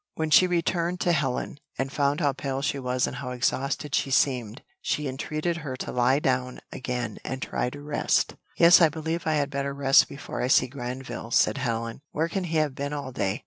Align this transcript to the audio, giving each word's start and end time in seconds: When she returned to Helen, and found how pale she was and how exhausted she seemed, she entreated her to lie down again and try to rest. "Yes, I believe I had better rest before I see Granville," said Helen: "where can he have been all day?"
When 0.15 0.31
she 0.31 0.47
returned 0.47 0.99
to 1.01 1.11
Helen, 1.11 1.59
and 1.77 1.91
found 1.91 2.21
how 2.21 2.33
pale 2.33 2.63
she 2.63 2.79
was 2.79 3.05
and 3.05 3.17
how 3.17 3.29
exhausted 3.29 3.93
she 3.93 4.09
seemed, 4.09 4.63
she 4.81 5.07
entreated 5.07 5.57
her 5.57 5.75
to 5.77 5.91
lie 5.91 6.17
down 6.17 6.59
again 6.71 7.19
and 7.23 7.39
try 7.39 7.69
to 7.69 7.83
rest. 7.83 8.35
"Yes, 8.57 8.81
I 8.81 8.89
believe 8.89 9.27
I 9.27 9.33
had 9.35 9.51
better 9.51 9.75
rest 9.75 10.09
before 10.09 10.41
I 10.41 10.47
see 10.47 10.65
Granville," 10.65 11.29
said 11.29 11.59
Helen: 11.59 12.01
"where 12.13 12.29
can 12.29 12.45
he 12.45 12.57
have 12.57 12.73
been 12.73 12.93
all 12.93 13.11
day?" 13.11 13.39